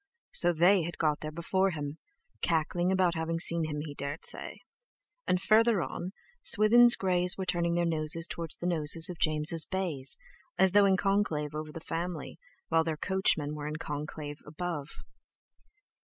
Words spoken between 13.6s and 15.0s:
in conclave above.